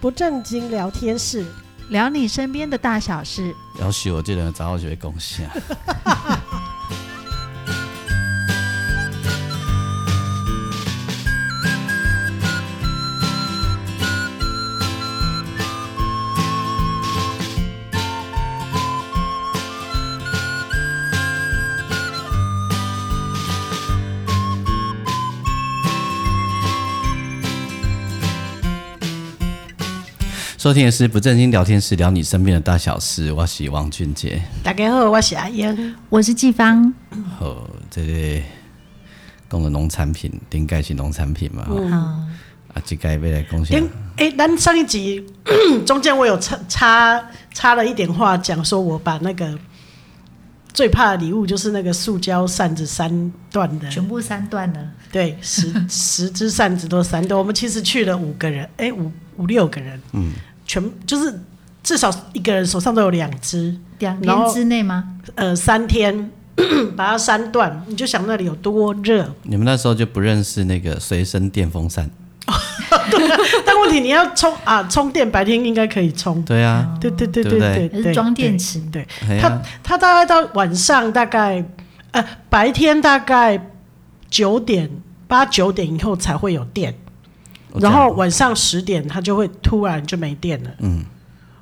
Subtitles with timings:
[0.00, 1.44] 不正经聊天室，
[1.90, 3.54] 聊你身边的大小事。
[3.78, 5.48] 要许我这人早就会贡献。
[30.60, 33.32] 收听的是不正经聊天室，聊你身边的大小事。
[33.32, 36.92] 我是王俊杰，大家好，我是阿英，我是季芳。
[37.38, 38.42] 好，这个
[39.48, 41.66] 讲的农产品，应该是农产品嘛？
[41.70, 42.28] 嗯、啊，
[42.84, 43.82] 这个未来贡献。
[44.18, 45.24] 哎、欸，咱上一集
[45.86, 49.58] 中间我有插插插了一点话，讲说我把那个
[50.74, 54.86] 最怕的礼物就是那个塑胶扇子三段的，全部三段的。
[55.10, 57.38] 对，十 十只扇子都三段。
[57.38, 60.34] 我们其实去了五个人，哎、欸，五五六个人，嗯。
[60.70, 61.36] 全就是
[61.82, 65.16] 至少一个人手上都有两只，两天之内吗？
[65.34, 66.30] 呃，三天
[66.96, 69.28] 把它三断，你就想那里有多热。
[69.42, 72.08] 你们那时候就不认识那个随身电风扇？
[73.10, 76.40] 对但问题你要充啊，充电白天应该可以充。
[76.44, 78.80] 对啊，对对对对对是，装电池。
[78.92, 79.04] 对，
[79.40, 81.64] 它它大概到晚上大概
[82.12, 83.60] 呃白天大概
[84.28, 84.88] 九点
[85.26, 86.94] 八九点以后才会有电。
[87.78, 90.70] 然后晚上十点，它就会突然就没电了。
[90.78, 91.04] 嗯，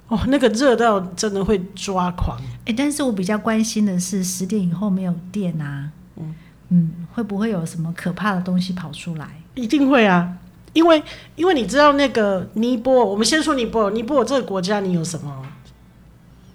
[0.08, 2.38] 哦，那个热到真的会抓狂。
[2.64, 6.34] 哎，但是我比较关心的是十点以后没有电啊，嗯
[6.68, 9.28] 嗯，会不会有什么可怕的东西跑出来？
[9.54, 10.36] 一定会啊，
[10.72, 11.02] 因为
[11.34, 15.42] 因为你知道那个尼泊尔，我们先说尼泊尔，尼泊尔这个国家，你有什么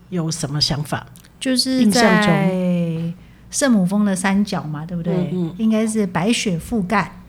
[0.09, 1.05] 有什么想法？
[1.39, 3.13] 就是在
[3.51, 5.13] 圣母峰的山脚嘛，对不对？
[5.13, 7.19] 嗯，嗯，应该是白雪覆盖。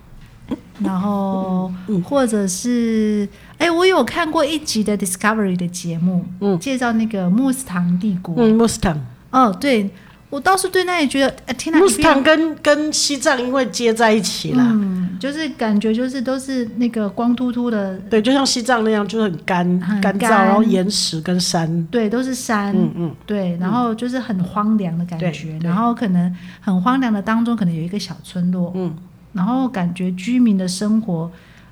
[0.81, 1.73] 然后，
[2.05, 8.99] 或者是，哎、欸，我有看过一集的 Discovery 的节目，嗯，介绍那个穆斯唐帝国，嗯，穆斯唐，
[9.31, 9.89] 哦，对，
[10.31, 28.93] 我倒是对那里觉得，哎，天哪，穆斯唐跟跟西藏因为接在一起了，嗯，就是感觉就是都是那个光秃秃的，对，就像西藏那样，就是很干很干燥，然后岩石跟山，对，都是山，嗯嗯，对，然后就是很荒凉的感觉，然后可能很荒凉的当中，可能有一个小村落，嗯。
[29.35, 31.31] 然后感觉居民的生活，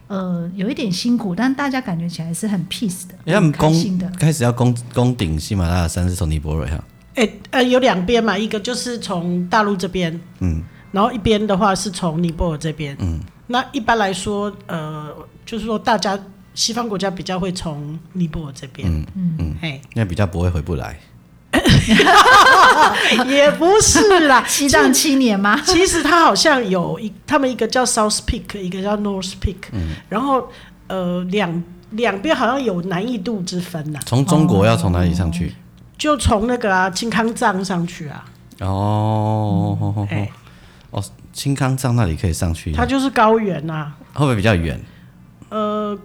[0.09, 4.07] 呃，有一点辛苦，但大家感觉起来是很 peace 的，开心的。
[4.19, 6.85] 开始要攻攻顶喜马拉雅山是从尼泊尔哈？
[7.15, 13.21] 哎、欸，呃，有两边嘛，一个就是从大陆这边，嗯，然后一边的话是从尼泊尔这边，嗯。
[13.49, 15.15] 那一般来说，呃，
[15.45, 16.19] 就是说大家
[16.55, 20.99] 西方国家比较会从尼泊尔这边，嗯嗯嗯，嘿，那比较不会回不来。
[23.29, 25.61] 也不是啦， 西藏七年吗？
[25.65, 30.49] 其实他好像有一，他们一个叫 South Peak，一个叫 North Peak，嗯，然后
[30.89, 33.99] 呃两两边好像有难易度之分呐。
[34.07, 35.49] 从中国要从哪里上去？
[35.49, 35.53] 哦、
[35.99, 38.25] 就从那个啊青康藏上去啊。
[38.61, 40.33] 哦，嗯欸、
[40.91, 42.73] 哦，青康藏那里可以上去？
[42.73, 43.97] 它就是高原呐、啊。
[44.15, 44.81] 会不会比较远？
[45.49, 45.99] 呃，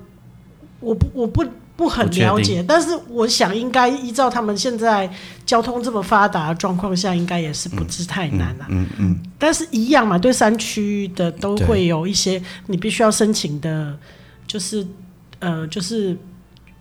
[0.79, 1.43] 我不，我不。
[1.77, 5.07] 不很了解，但是我想应该依照他们现在
[5.45, 8.67] 交通这么发达的状况下，应该也是不是太难了、啊。
[8.71, 9.31] 嗯嗯，嗯，嗯。
[9.37, 13.95] 但是一样嘛，对山区的都会有一些你必须要申请的，
[14.47, 14.85] 就是
[15.37, 16.17] 呃，就是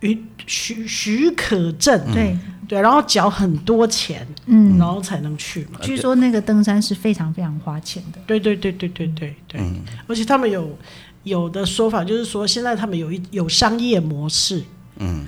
[0.01, 2.11] 许许许可证。
[2.11, 5.79] 对、嗯、对，然后缴很多钱，嗯，然后才能去嘛。
[5.79, 8.19] 据说那个登山是非常非常花钱的。
[8.25, 9.61] 对对对对对对对。
[9.61, 9.83] 嗯。
[10.07, 10.75] 而且他们有
[11.21, 14.63] 有的说法就是说，现在他们有一有商业模式。
[14.99, 15.25] 嗯，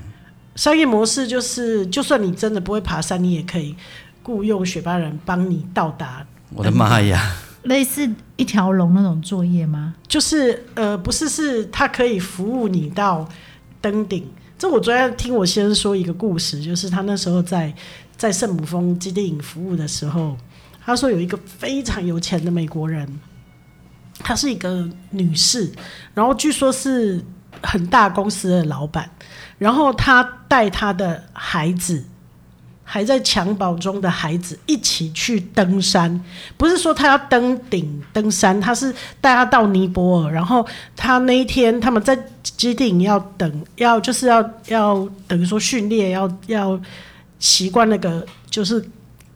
[0.55, 3.75] 商业模式就是，就算你真的不会爬山，你也可以
[4.23, 6.25] 雇佣雪巴人帮你到达。
[6.51, 7.35] 我的妈呀！
[7.63, 9.93] 类似一条龙那种作业吗？
[10.07, 13.27] 就是呃，不是，是他可以服务你到
[13.81, 14.25] 登顶。
[14.57, 17.73] 这我昨天听我先生说一个故事，就是他那时候在
[18.17, 20.37] 在圣母峰基地营服务的时候，
[20.83, 23.19] 他说有一个非常有钱的美国人，
[24.19, 25.71] 她是一个女士，
[26.13, 27.23] 然后据说是
[27.61, 29.09] 很大公司的老板。
[29.59, 32.03] 然后他带他的孩子，
[32.83, 36.19] 还在襁褓中的孩子一起去登山，
[36.57, 38.91] 不是说他要登顶登山，他是
[39.21, 40.31] 带他到尼泊尔。
[40.31, 40.65] 然后
[40.95, 46.79] 他那一天他们在基地要等，要就是要要等于说训练，要要
[47.37, 48.83] 习惯那个就是。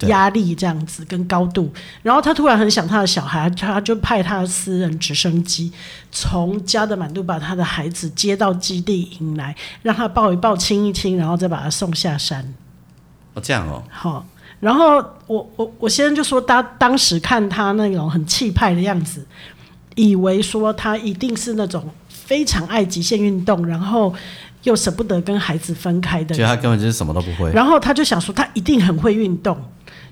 [0.08, 1.72] 压力这样子跟高度，
[2.02, 5.72] 然后他突然很想他的小孩，他就派他的私人直升机
[6.12, 12.54] 从加德满都把他的孩子接到基地迎来，让他抱一抱、亲一亲，然后再把他送下山。
[13.34, 13.84] 哦，这样哦。
[13.90, 14.26] 好，
[14.60, 14.98] 然后
[15.28, 19.26] 我我我先生就说，他当时看他那种很气派的样子，
[19.96, 24.14] 以为说他一定是那种非常爱极限运动，然后
[24.64, 27.52] 又舍不得跟孩子分开的人，觉得他根本就是什么都不会。
[27.52, 29.58] 然后他就想说，他一定很会运动。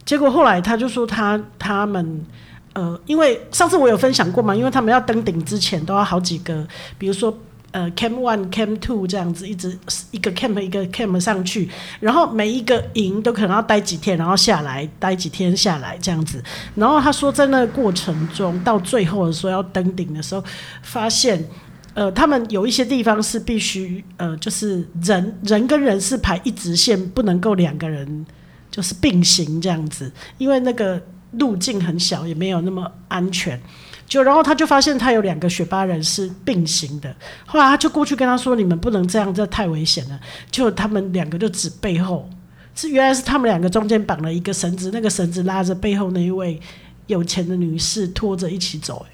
[0.06, 2.25] 结果后来他就说他，他们
[2.74, 6.68] 呃，因为上次我有分享过嘛，因为他们要登顶之前都要好几个，
[6.98, 7.38] 比如说
[7.71, 9.77] 呃，Camp One、Camp Two 这样子，一直
[10.12, 11.69] 一个 Camp 一个 Camp 上去，
[12.00, 16.44] 然后每一个营都可能要待几天，然后下来待几天下来这样子。
[16.75, 20.44] 然后他说，在那个过程中，到最后的时候要登顶的时候，
[20.81, 21.45] 发现。
[21.94, 28.25] 呃，他们有一些地方是必须，呃，就是人人跟人是排一直线，不能够两个人
[28.71, 31.00] 就是并行这样子，因为那个
[31.33, 33.62] 路径很小，也没有那么安全。
[34.07, 37.15] 就然后他就发现他有两个雪巴人是并行的，
[37.45, 40.19] 后来他就过去跟他说：“你们不能这样，这太危险了。”
[40.51, 42.29] 就他们两个就指背后，
[42.75, 46.59] 是原来是他们两个中间绑了一个绳子，那个绳子拉着背后那一位
[47.07, 49.06] 有钱的女士拖着一起走，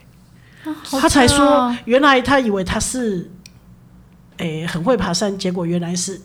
[0.63, 0.73] 欸。
[0.99, 3.29] 他才说，原来他以为他是，
[4.37, 6.19] 诶、欸，很会爬山，结果原来是，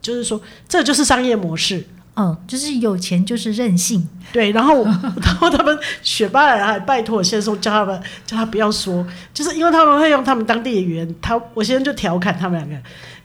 [0.00, 4.52] 就是说，这就是商业模式，嗯，就是有钱就是任性，对。
[4.52, 12.76] 然后，然后他们雪巴人还拜托我先生叫他们，叫他不要说，就是因为他们会用他们当地的语言，他我先生就调侃他们两个，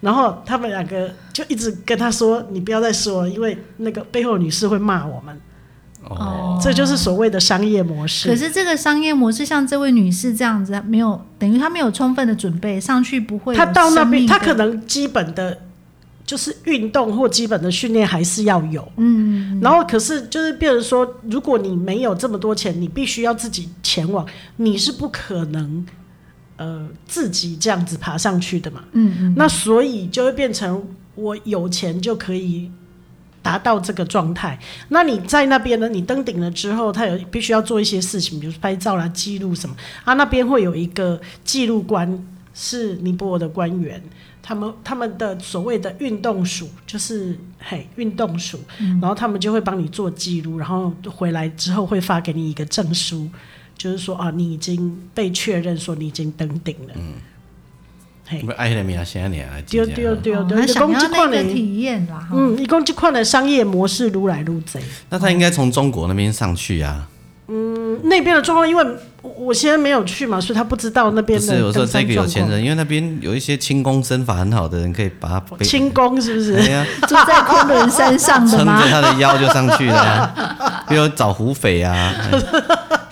[0.01, 5.39] 然后他们两个就一直跟他说，你不要再说了，因为那个背后女士会骂我们。
[6.01, 8.29] 哦，这就是所谓的商业模式。
[8.29, 13.53] 可是这个商业模式，像这位女士这样子，没有等于她没有充分的准备上去，不会。
[13.53, 15.59] 她到那边，她可能基本的，
[16.29, 18.87] 就是运动或基本的训练还是要有。
[18.97, 19.59] 嗯。
[19.59, 24.23] 然后，可是就是变成说，如果你没有这么多钱，你必须要自己前往，
[24.57, 25.83] 你是不可能
[26.57, 28.83] 呃自己这样子爬上去的嘛。
[28.91, 29.33] 嗯嗯。
[29.35, 32.69] 那所以就会变成我有钱就可以。
[33.41, 34.59] 达到这个状态，
[34.89, 35.87] 那你在那边呢？
[35.87, 39.73] 你登顶了之后，他有必须要做一些事情，比如拍照啦、记录什么。
[40.03, 42.21] 啊，那边会有一个记录官，
[42.53, 44.03] 是尼泊尔的官员，
[44.41, 53.29] 他们他们的所谓的运动署，就是嘿运动署，嗯，然后他们就会帮你做记录，然后回来之后会发给你一个证书，
[53.77, 56.93] 就是说啊，你已经被确认说你已经登顶了。
[56.95, 57.13] 嗯
[58.45, 59.37] 不爱的名声呢？
[59.67, 62.29] 对对对对，他想要那个体验啦。
[62.31, 64.79] 嗯，一共这块的商业模式如来如贼。
[65.09, 67.09] 那他应该从中国那边上去啊。
[67.47, 68.85] 嗯，那边的状况，因为
[69.21, 71.45] 我现在没有去嘛，所以他不知道那边的。
[71.45, 75.65] 不是，有时候这个有钱人，因为那边有一些轻功身法很好的人，可以把他背。
[75.65, 76.53] 轻功是不是？
[76.53, 78.81] 对呀，住在昆仑山上的吗？
[78.81, 80.83] 撑着他的腰就上去了。
[80.87, 82.13] 比如找胡匪啊，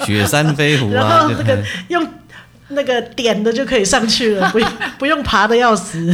[0.05, 2.07] 雪山飞狐啊，这个用。
[2.69, 4.69] 那个点的就可以上去了，不用
[4.99, 6.13] 不用爬的要死。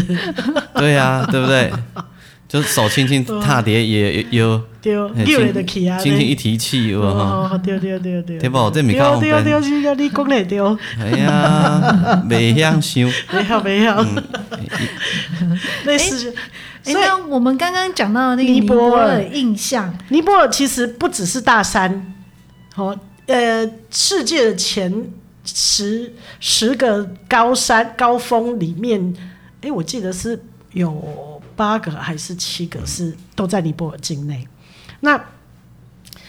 [0.76, 1.74] 对呀、啊，对不对？
[2.54, 4.62] 就手轻轻踏碟也有。
[4.80, 8.70] 丢丢的起啊，轻轻一提气，哦，丢丢丢丢，对不？
[8.70, 10.78] 这没看红灯，丢丢丢，你讲的丢。
[11.00, 12.80] 哎呀，没想。
[12.80, 14.06] 想，没好没好。
[15.86, 16.32] 类似，
[16.84, 22.14] 所以我们刚刚讲到的那个尼泊尔印象，尼泊尔其实不只是大山，
[22.76, 22.96] 好，
[23.26, 24.94] 呃，世界的前。
[25.46, 29.14] 十十个高山高峰里面，
[29.60, 30.42] 哎、欸，我记得是
[30.72, 34.48] 有八个还是七个是都在尼泊尔境内。
[35.00, 35.22] 那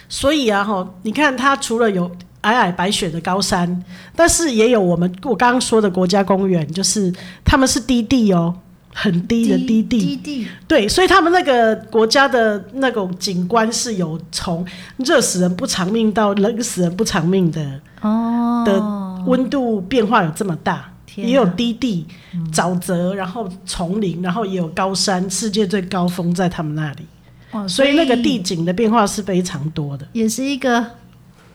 [0.08, 2.08] 所以啊，哈，你看它除了有
[2.42, 3.82] 皑皑白雪的高山，
[4.14, 7.12] 但是也有我们我刚刚说的国家公园，就是
[7.44, 8.54] 他们是低地哦。
[8.96, 14.64] 很低的低地，低地，对，所以他们那个国家的那种景观是有从
[14.98, 22.06] 热死人不偿命到冷死人不偿命的哦，的温度变化有这么大，也有低地、
[22.52, 27.06] 沼泽，然后丛林，然后也有高山，世界最高峰在他们那里，
[27.52, 30.84] 哦，所以那个地景的变化是非常多的，也是一个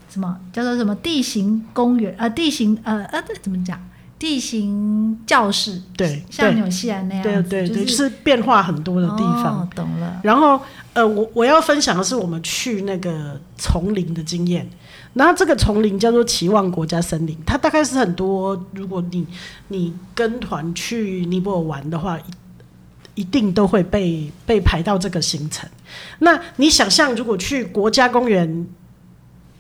[0.09, 2.27] 什么叫做什么地形公园啊？
[2.29, 3.79] 地形呃呃，这怎么讲？
[4.17, 9.61] 地形教室，对，像纽西兰那样，对对对，就是变化很多的地方。
[9.61, 10.19] 哦、懂了。
[10.23, 10.59] 然后，
[10.91, 14.69] 呃，我我要分享的是我们去那个丛林的经验。
[15.19, 19.27] 然后这个丛林叫做期望国家森林，它大概是很多，如果你
[19.67, 22.17] 你跟团去尼泊尔玩的话，
[23.15, 25.69] 一定都会被被排到这个行程。
[26.19, 28.65] 那你想象，如果去国家公园，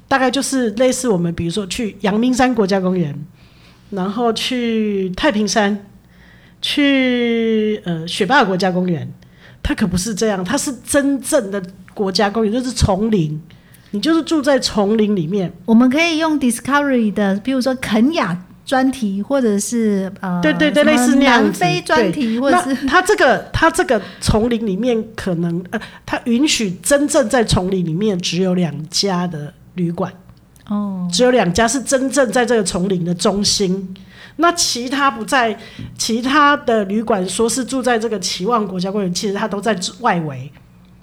[0.07, 3.13] 大概就是类似我们比如说去阳明山国家公园。
[3.89, 5.85] 然后去太平山，
[6.61, 9.11] 去呃雪霸国家公园，
[9.63, 11.59] 它可不是这样，它是真正的
[11.95, 13.41] 国家公园，就是丛林，
[13.91, 15.51] 你就是住在丛林里面。
[15.65, 30.13] 我们可以用 Discovery 的，比如说肯雅专题，或者是呃，对对对，类似那样南非专题，或者是它这个它这个丛林里面可能呃，它允许真正在丛林里面只有两家的旅馆。
[30.67, 33.91] 哦，只有两家是真正在这个丛林的中心，
[34.35, 35.57] 那其他不在
[35.97, 40.51] 其他的旅馆，说是住在这个期望国家公园，其实它都在外围，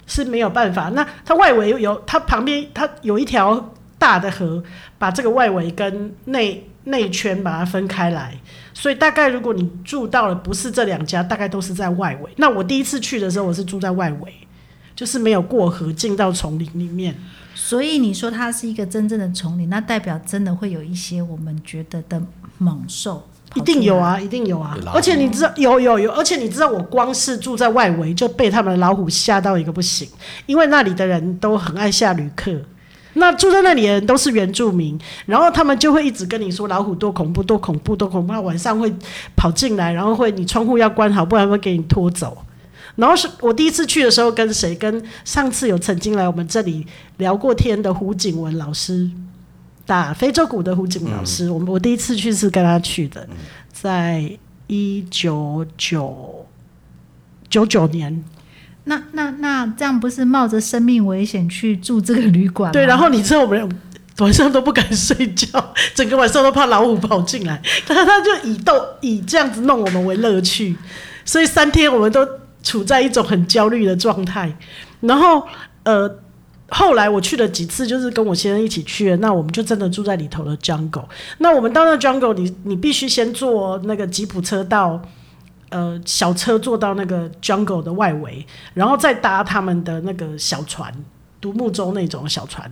[0.07, 0.89] 是没有办法。
[0.89, 4.63] 那它外围有它旁边，它有一条大的河，
[4.97, 8.35] 把这个外围跟内内圈把它分开来。
[8.73, 12.31] 所以大概如果你住到了不是这两家，大概都是在外围。
[12.37, 14.33] 那我第一次去的时候，我是住在外围，
[14.95, 17.15] 就是没有过河进到丛林里面。
[17.55, 22.21] 所以你说它是一个真正的丛林，那代表真的会有一些我们觉得的
[22.59, 24.77] 猛兽，一定有啊，一定有啊。
[24.93, 30.07] 而且你知道，有有有，而且你知道，我光是住在外围就被他们的老虎吓到一个不行，
[30.45, 32.51] 因为那里的人都很爱吓旅客。
[33.13, 38.33] 那住在那里的人都是原住民，然后他们就会一直跟你说老虎多恐怖，多恐怖，多恐怖。
[38.43, 38.93] 晚上会
[39.35, 42.37] 跑进来，然后会你窗户要关好，不然会给你拖走。
[42.95, 44.75] 然后是我第一次去的时候，跟谁？
[44.75, 46.85] 跟上次有曾经来我们这里
[47.17, 49.09] 聊过天的胡景文老师，
[49.87, 51.49] 打非洲鼓的胡景老师。
[51.49, 53.27] 我们我第一次去是跟他去的，
[53.73, 54.29] 在
[54.67, 56.45] 一九九
[57.49, 58.23] 九九年。
[58.83, 62.71] 那那那这样不是冒着生命危险去住这个旅馆？
[62.71, 63.69] 对，然后你知道我们
[64.19, 70.75] 晚上都不敢睡觉， 整个晚上都怕老虎跑进来，他 他就以逗以这样子弄我们为乐趣，
[71.25, 72.27] 所以三天我们都
[72.63, 74.53] 处在一种很焦虑的状态。
[75.01, 75.45] 然后
[75.83, 76.09] 呃，
[76.69, 81.05] 后来我去了几次，就是跟我先生一起去，那我们就真的住在里头的 jungle。
[81.37, 85.01] 那我们到那 jungle，你你必须先坐那个吉普车到。
[85.69, 90.89] 呃，小车坐到那个 jungle 的外围，然后再搭他们的那个小船，
[91.41, 92.71] 独木舟那种小船，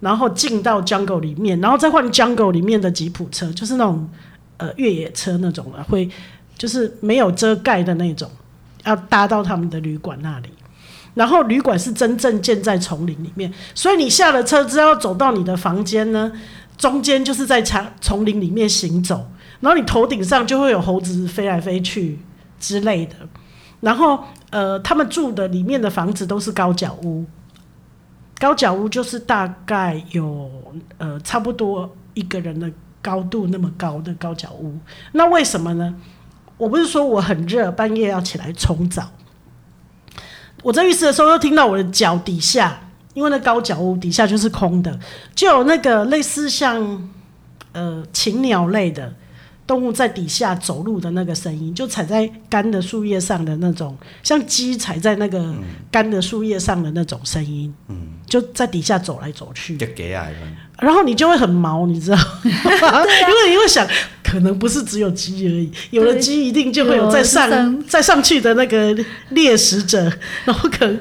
[0.00, 4.08] 然后进到 jungle 里面，然后再换 jungle 里面的吉普车，就是那种
[4.56, 6.08] 呃越野车那种的，会
[6.56, 8.30] 就是没有遮盖的那种，
[8.84, 10.48] 要搭到他们的旅馆那里。
[11.14, 16.32] 然后旅馆是真正建在丛林里面，所以你下了车之后走到你的房间呢，
[16.76, 22.18] 中间就是在丛丛林里面行走，然后你头顶上就会有猴子飞来飞去。
[22.60, 23.14] 之类的，
[23.80, 27.24] 然后呃，他们住的里面的房子都是高脚屋，
[28.38, 30.50] 高脚屋就是大概有
[30.98, 34.78] 呃差不多一个人的高度那么高的高脚屋。
[35.12, 35.94] 那为什么呢？
[36.58, 39.10] 我不是说我很热，半夜要起来冲澡。
[40.62, 42.80] 我在浴室的时候，又听到我的脚底下，
[43.14, 44.98] 因为那高脚屋底下就是空的，
[45.34, 47.08] 就有那个类似像
[47.72, 49.12] 呃禽鸟类的。
[49.70, 55.54] 动物在底下走路的那个声音，就踩在干的树叶上的那种，像鸡踩在那个
[55.92, 57.96] 干的树叶上的那种声音，嗯，
[58.26, 59.76] 就在底下走来走去，
[60.80, 63.86] 然后你就会很毛，你知道， 因为你会想，
[64.24, 68.92] 可能不是只有鸡而已，有了鸡一定就会有再上再上去的那个
[69.28, 70.12] 猎食者，
[70.44, 70.98] 然后可能。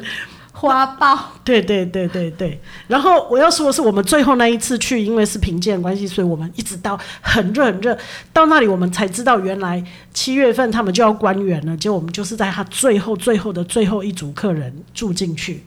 [0.60, 2.60] 花豹， 对对对对对。
[2.88, 7.98] 然后我要说的是，我们最后那一次去，因为是评鉴关系，所以我们一直到很热很热，
[8.34, 9.82] 到那里我们才知道，原来
[10.14, 11.78] 七月份他们就要关园了。
[11.78, 15.64] 结果我们就是在他最后最后的最后一组客人住进去。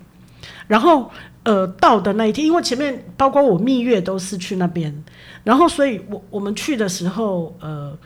[0.67, 1.11] 然后
[1.45, 4.95] 呃，到的那一天，因为前面包括我蜜月都是去那边，
[5.43, 7.97] 然后所以我我们去的时候，呃。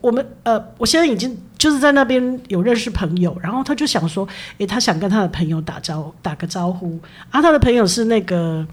[0.00, 4.26] 我们呃，我现在已经就是在那边有认识朋友，然后他就想说，
[4.58, 6.98] 诶，他想跟他的朋友打招打个招呼
[7.30, 7.40] 啊。
[7.40, 8.66] 他的朋友是那个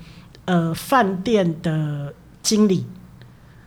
[0.46, 2.86] 呃饭店的经理，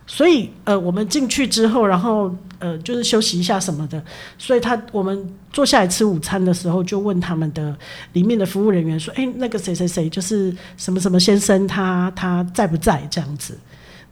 [0.05, 4.03] 所以呃我们进去之后，然后呃就是休息一下什么的，
[4.37, 7.75] 所以他我们坐下来吃午餐的时候，就问他们的
[8.13, 13.57] 里面的服务人员说，诶，那个谁谁谁就是什么什么先生他，他他在不在这样子？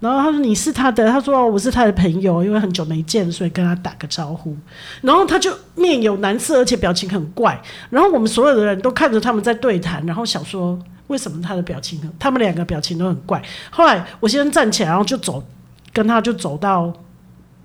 [0.05, 4.55] 然后他说，你是他的，他说我是他的朋友，因为很久没见，所以跟他打个招呼。
[5.01, 7.59] 然后他就面有难色，而且表情很怪。
[7.89, 13.41] 然后我们所有的人都看着他们在对谈，然后想说为什么他的表情，他们两个表情都很怪。
[13.71, 15.43] 后来我先站起来，然后就走，
[15.91, 16.83] 跟他就走到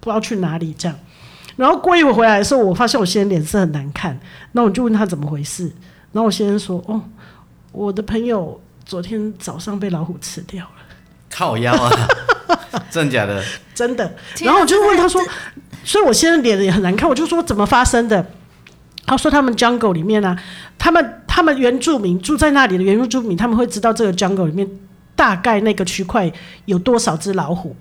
[0.01, 0.99] 不知道去哪里这样。
[1.57, 4.19] 然后过一会回来的时候，我发现我先生脸色很难看，
[4.53, 5.65] 那我就问他怎么回事。
[6.11, 7.03] 然后我先生说：“哦，
[7.71, 10.71] 我的朋友昨天早上被老虎吃掉了。”
[11.31, 12.09] 靠腰啊！
[12.91, 13.43] 真的假的？
[13.75, 14.13] 真的。
[14.41, 15.23] 然后我就问他说，
[15.85, 17.09] 所以我现在脸也很难看。
[17.09, 18.27] 我就说怎么发生的？
[19.07, 20.43] 他说他们 jungle 里面呢、啊，
[20.79, 24.69] 他们他们原住民住在那里的原住民，他们会知道这个 jungle 里面
[25.17, 26.31] 大概那个区块
[26.67, 27.75] 有多少只老虎。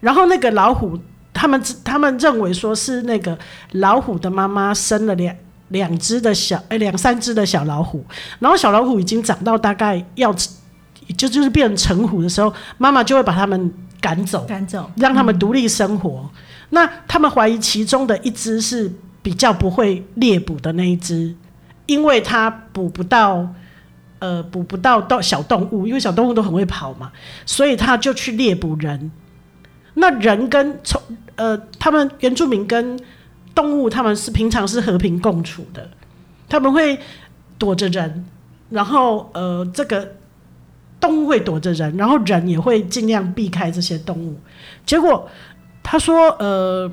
[0.00, 0.98] 然后那个老虎，
[1.32, 3.38] 他们他们认为说是那个
[3.72, 5.34] 老虎的妈妈生了两
[5.68, 8.04] 两只的小哎两三只的小老虎，
[8.38, 10.34] 然后小老虎已经长到大概要。
[11.12, 16.20] 就就是变成成虎的时候，妈妈就会把他们赶走，赶走，让他们独立生活。
[16.24, 16.30] 嗯、
[16.70, 21.34] 那他们怀疑其中的一只是比较不会猎捕的那一只，
[21.86, 23.46] 因为它捕不到，
[24.18, 27.10] 呃，捕不到到小动物，因为小动物都很会跑嘛，
[27.44, 29.10] 所以他就去猎捕人。
[29.94, 31.00] 那人跟从
[31.34, 32.98] 呃，他们原住民跟
[33.54, 35.90] 动物他们是平常是和平共处的，
[36.48, 36.98] 他们会
[37.58, 38.24] 躲着人，
[38.70, 40.16] 然后呃，这个
[41.00, 44.38] 动物会躲着人，然后人也会尽量避开这些动物。
[44.84, 45.28] 结果
[45.82, 46.90] 他说，呃。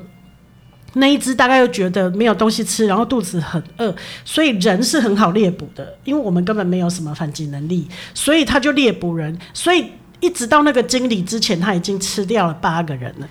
[0.94, 3.94] 那一只大概又觉得没有东西吃，然后肚子很饿，
[4.26, 13.28] 所以人是很好猎捕的，因为我们根本没有什么反击能力，所以他就猎捕人，所以一直到那个经理之前，他已经吃掉了八个人了。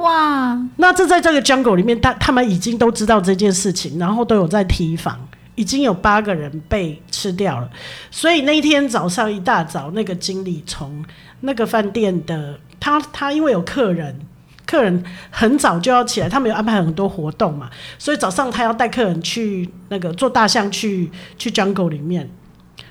[0.00, 0.60] 哇！
[0.76, 5.16] 那这在这个 jungle 里面，他他们已经都知道这件事情，然后都有在提防，
[5.54, 7.70] 已经有八个人被吃掉了。
[8.10, 11.04] 所以那一天早上一大早，那个经理从
[11.40, 14.20] 那个饭店的他他因为有客人。
[14.66, 17.68] 客人很早就要起来，他们有安排很多活动嘛，
[17.98, 22.28] 所以早上他要带客人去那个坐大象去去 jungle 里面，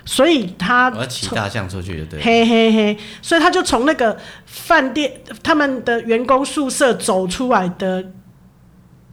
[0.04, 4.16] 所以他我要骑大象出去就对，嘿嘿嘿，所以他就从那个
[4.46, 8.12] 饭店他们的员工宿舍走出来的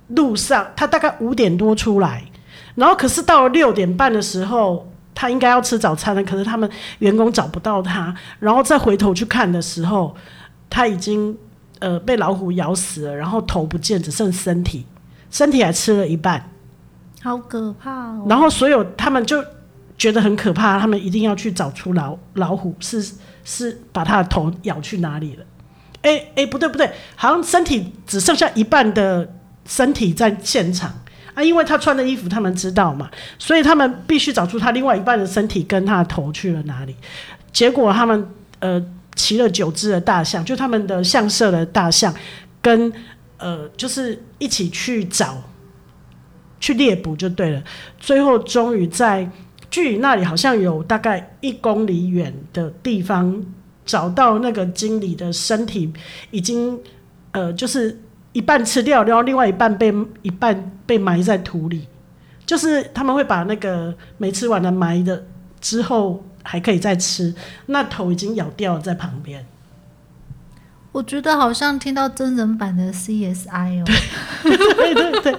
[0.10, 2.24] 路上，他大概五点多出来，
[2.82, 10.16] 然后可是到了六点半的时候，他应该要吃早餐了，可是他们员工找不到他，然后再回头去看的时候，
[10.70, 11.38] 他已经。
[11.82, 14.86] 呃，被老虎咬死了，然后头不见，只剩身体，
[15.32, 16.52] 身体还吃了一半，
[17.24, 18.24] 好可怕哦！
[18.30, 19.44] 然后所有他们就
[19.98, 23.04] 觉得很可怕，他们一定要去找出老老虎是
[23.44, 25.46] 是把他的头咬去哪里了？
[26.04, 29.34] 哎、欸、哎、欸，不对不对，好像身体只剩下一半的
[29.66, 30.94] 身体在现场
[31.34, 36.96] 啊，因为他穿的衣服他们知道嘛，所以他们必须找出他另外一半的身体跟他的头去了哪里。
[37.52, 38.28] 结果他们
[38.60, 38.84] 呃。
[39.14, 42.12] 骑了九只的大象，就他们的象舍的大象，
[42.62, 42.92] 跟
[43.38, 45.38] 呃，就是一起去找，
[46.62, 47.62] 去猎捕就对了。
[48.00, 49.30] 最后终于在
[49.70, 53.44] 距离那里好像有大概一公里远的地方，
[53.86, 55.92] 找到那个经理的身体，
[56.32, 56.80] 已经
[57.34, 58.00] 呃，就是
[58.34, 61.88] 一半吃掉，然后另外一半被一半被埋在土里，
[62.46, 65.26] 就是他们会把那个没吃完的埋的
[65.60, 66.24] 之后。
[66.44, 67.36] 还可以再吃，
[67.68, 69.46] 那头已经咬掉了在旁边。
[70.92, 73.86] 我觉得好像听到真人版的 CSI 哦。
[74.42, 75.36] 对对对。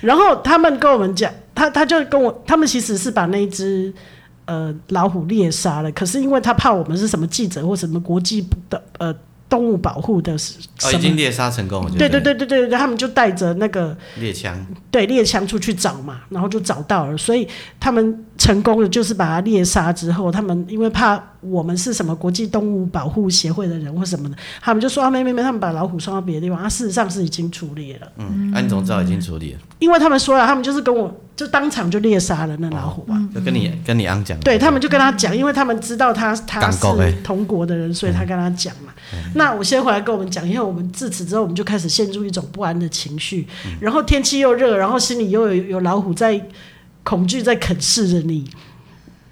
[0.00, 3.94] 然后他们跟我们讲，他他就跟我，他们其实是把那只
[4.46, 9.14] 呃老虎猎杀了，可是因为他怕我们是什么记者或什么国际的呃。
[9.54, 11.90] 动物保护的是哦，已经猎杀成功了。
[11.96, 17.46] 对对对对对对，他们就带着那个猎枪，对猎枪出去找嘛，然后就找到了，所以
[17.78, 28.08] 他们成功的就是把它猎杀之后，他们因为怕我们是什么国际动物保护协会的人或什么的，他们就说啊，没没没，他们把老虎送到别的地方，啊，事实上是已经处理了。
[28.16, 36.80] 嗯，安总知道已经处理了，因为他们说了，他们就是跟我就当场就猎杀了那老虎嘛，就跟你跟你昂讲，对他们就跟他讲，因为他们知道他他是
[37.22, 38.92] 同国的人，所以他跟他讲嘛。
[39.34, 43.46] 那我先回来跟我们讲，因为我们自此之后，我们就开始陷入一种不安的情绪，
[43.80, 46.40] 然后天气又热，然后心里又有有老虎在
[47.04, 48.50] 恐惧在啃噬着你，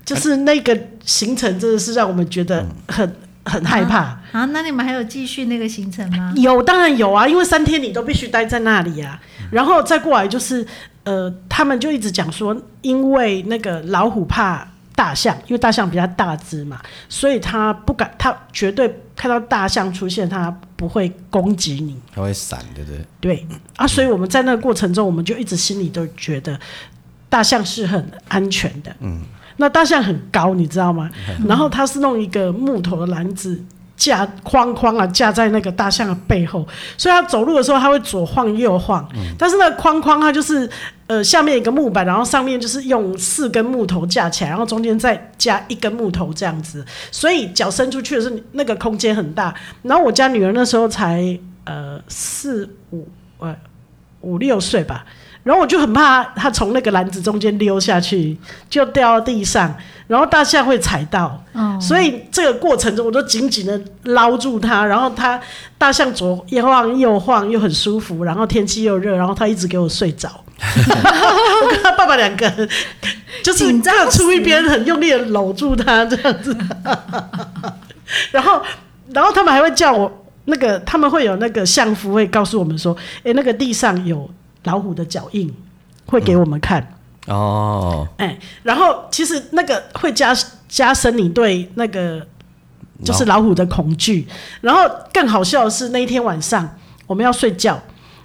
[0.05, 3.99] 就是那个行程真的是让我们觉得很很害怕。
[3.99, 6.33] 啊，啊，那你们还有继续那个行程吗？
[6.37, 10.65] 有，当然有啊，因为三天你都必须待在那里啊，然后再过来就是
[11.03, 14.69] 呃，他们就一直讲说，因为那个老虎怕。
[14.95, 23.01] 大象，因为大象比较大只嘛，所以他不敢，他绝对看到大象出现，他不会攻击你，他会闪，对不对？
[23.19, 26.61] 对啊，所以我们在那个过程中，我们就一直心里都觉得
[27.33, 28.95] 大象是很安全的。
[29.01, 29.23] 嗯，
[29.57, 31.09] 那大象很高，你知道吗？
[31.31, 33.59] 嗯、然后它是弄一个木头的篮子
[33.97, 36.69] 架框框啊，架在那个大象的背后，
[36.99, 40.69] 所以它走路的时候它会左晃右晃，嗯、但是那个框框它就是。
[41.09, 49.55] 呃，下面一个木板，然后上面就是用四根木头架起来，然后中间再加一根木头这样子，所以脚伸出去的是那个空间很大。
[49.83, 53.07] 然后我家女儿那时候才呃四五
[53.41, 53.55] 呃
[54.23, 55.05] 五六岁吧，
[55.43, 58.37] 然后我就很怕它从那个篮子中间溜下去，
[58.71, 59.75] 就掉到地上，
[60.07, 65.41] 然后大象会踩到，嗯，所以这个过程中我都紧紧的捞住它，然后它
[65.77, 70.31] 大象左一晃右晃又很舒服，然后天气又热，然后它一直给我睡着。
[70.65, 72.69] 我跟他爸爸两个人
[73.43, 76.57] 就是各出一边，很用力的搂住他这样子。
[78.31, 78.63] 然后，
[79.13, 84.31] 然后他们还会叫我那个，他们会有那个相夫会告诉我们说，哎、欸，那个地上有
[84.65, 85.55] 老虎的脚印，
[86.07, 86.81] 会给我们看。
[87.27, 90.35] 嗯、哦，哎、欸，然后其实那个会加
[90.69, 92.27] 加深你对那个
[93.05, 94.27] 就是老虎的恐惧。
[94.61, 97.81] 然后更好笑的是那一天晚上我们要睡觉，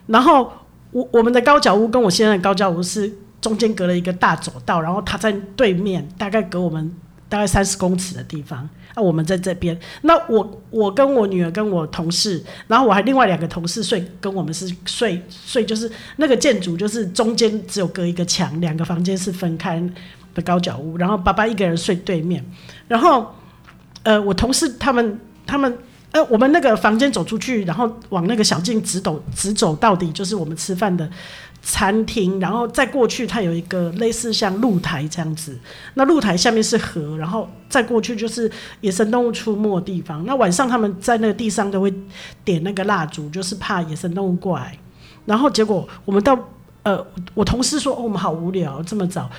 [0.08, 0.52] 然后。
[0.92, 6.92] 我我们的高脚屋跟我现在的高脚屋是中间隔了一个大走道，然后他在对面，大概隔我们
[7.30, 9.78] 大概三十公尺的地方啊，我们在这边。
[10.02, 19.82] 那我我跟我女儿跟我同事，然后我还另外两个同事睡，跟我们是睡睡，就是那个建筑就是中间只有隔一个墙，两个房间是分开
[20.34, 22.44] 的高脚屋，然后爸爸一个人睡对面，
[22.88, 23.34] 然后
[24.04, 25.78] 呃，我同事他们他们。
[26.14, 31.08] 呃，我们那个房间走出去，然后往那个小径直走，直走到底就是我们吃饭的
[31.70, 35.60] 餐厅，然后再过去，它有一个类似像露台这样子。
[35.96, 38.50] 那露台下面是河，然后再过去就是
[38.80, 40.26] 野生动物出没的地方。
[40.26, 41.94] 那晚上他们在那个地上都会
[42.46, 44.80] 点那个蜡烛，就是怕野生动物过来。
[45.26, 46.40] 然后结果我们到
[46.84, 49.30] 呃，我同事说，哦，我们好无聊，这么早，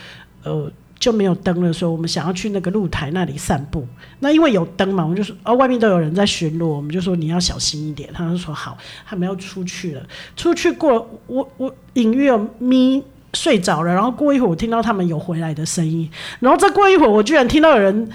[0.45, 0.71] 呃。
[0.98, 3.87] 就没有灯了，所以我们想要去那个露台那里散步。
[4.18, 8.11] 那因为有灯嘛，我们就说哦，外面都有人在巡逻，我们就说你要小心一点。
[8.12, 10.02] 他就说好，他们要出去了。
[10.37, 13.02] 出去过，我我隐约有咪
[13.34, 18.11] 睡着了，然后过一会儿我听到他们有回来的声音，然后再过一会儿我居然听到有人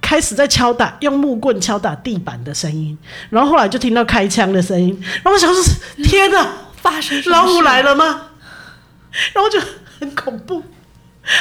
[0.00, 2.96] 开始在敲打，用木棍敲打地板的声音，
[3.28, 5.62] 然后后来就听到开枪的声音，然后我想说
[6.04, 8.28] 天哪， 发生老虎来了吗？
[9.34, 9.60] 然后就
[10.00, 10.62] 很恐怖。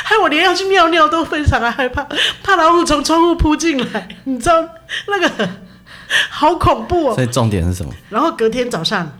[0.04, 2.08] 害我连要去尿尿都非常的害怕，
[2.44, 4.56] 怕老虎从窗户扑进来，你知道
[5.08, 5.50] 那个
[6.30, 7.16] 好恐怖哦。
[7.16, 7.92] 所以重点是什么？
[8.10, 9.12] 然后隔天早上，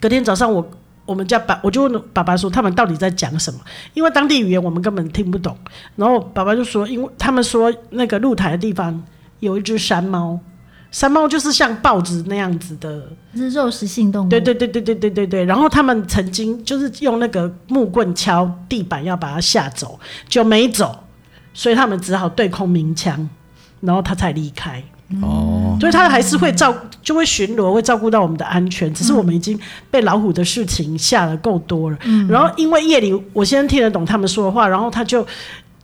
[0.00, 0.70] 隔天早上我
[1.06, 3.60] 我们家爸我就问爸爸说他们到底在讲什么？
[3.94, 5.56] 因为当地语言我们根本听不懂。
[5.96, 9.02] 然后爸爸就说，因为他们说那个露台的地方
[9.38, 10.38] 有一只山猫。
[10.90, 13.02] 山猫就是像豹子那样子的，
[13.34, 14.28] 是肉食性动物。
[14.28, 15.44] 对对对对对对对对。
[15.44, 19.98] 然后他们曾经就是用那个木棍敲地板要把它吓走，
[20.28, 21.04] 就没走，
[21.54, 23.28] 所以他们只好对空鸣枪，
[23.80, 24.82] 然后他才离开。
[25.22, 28.92] 哦，所以他还是会照，就会巡逻，会照顾到我们的安全。
[28.92, 29.58] 只是我们已经
[29.90, 31.98] 被老虎的事情吓得够多了。
[32.04, 32.26] 嗯。
[32.28, 35.24] 然后因为夜里我先听得懂他们说的话，然后他就。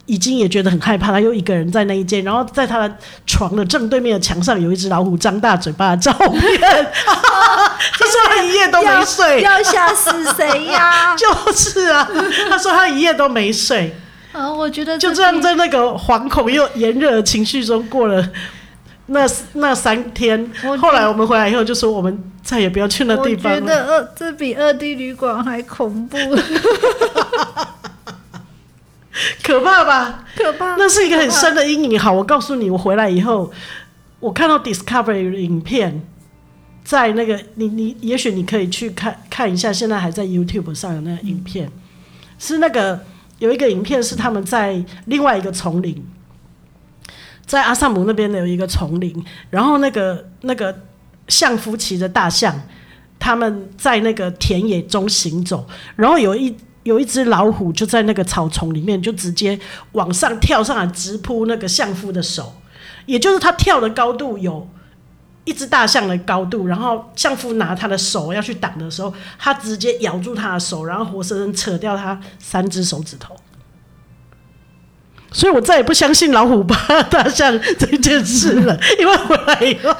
[0.06, 6.60] 已经也觉得很害怕，他又一个人在那一间，然后在他的床的正对面的墙上有一只老虎张大嘴巴的照片。
[6.98, 11.14] 他说他一夜都没睡，要吓死谁呀？
[11.18, 12.08] 就是啊，
[12.48, 13.94] 他说他一夜都没睡。
[14.32, 18.28] 啊，我觉得就这样在那个惶恐又炎热的情绪中过了
[19.06, 20.50] 那那三天。
[20.80, 23.58] 后来我们回来以后就说，我们再也不要去那地方了。
[23.58, 26.16] 我觉得二这比二 D 旅馆还恐怖。
[29.46, 30.24] 可怕吧？
[30.34, 31.96] 可怕，那是一个很深的阴影。
[31.98, 33.48] 好，我告诉你，我回来以后，
[34.18, 36.02] 我看到 Discovery 的影片，
[36.82, 41.72] 在那个你你，也许你可以去看看一下，现在还在 YouTube 上有那个影片，嗯、
[42.40, 43.04] 是那个
[43.38, 46.04] 有一个影片是他们在另外一个丛林，
[47.46, 50.76] 在阿萨姆那边的有一个丛林，然后那个那个
[51.28, 52.62] 象夫骑着大象，
[53.20, 56.56] 他们在那个田野中行走，然后有一。
[56.86, 59.58] 有一只老虎就在那个草丛里面，就直接
[59.92, 62.54] 往上跳上来，直扑那个相夫的手，
[63.06, 64.68] 也就是他跳的高度有
[65.44, 73.34] 一只大象的高度，然后相夫拿他的手要去挡的时候，他直接咬住他的手，然后活生生扯掉他三只手指头。
[75.32, 79.92] 所以我再也不相信老虎怕大象这件事了，因为回来以后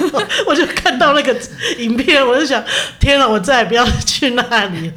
[0.46, 1.34] 我就看到那个
[1.78, 2.62] 影片，我就想，
[3.00, 4.94] 天哪，我再也不要去那里了。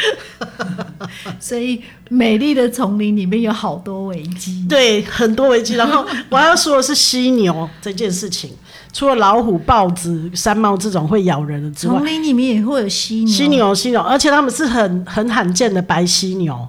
[1.38, 5.74] 所以，美丽的丛林里面有好多危机，对，很多危机。
[5.74, 8.50] 然后我要说的是犀牛这件事情，
[8.92, 16.68] 除了老虎、豹子、山猫这种会咬人的之外，丛林里面也会有犀牛，犀牛、犀牛，而且他们是很很罕见的白犀牛，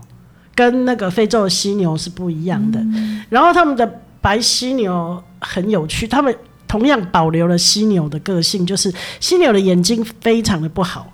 [0.55, 2.79] 跟那个非洲的犀牛是不一样的。
[2.79, 6.35] 嗯、然后他们的白犀牛很有趣，他们
[6.67, 11.11] 同样保留了犀牛的个性，就是犀牛的眼睛非常的不好。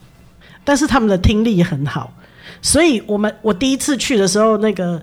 [0.68, 2.14] 但是他们的听力很好，
[2.62, 5.02] 所以我们我第一次去的时候，那个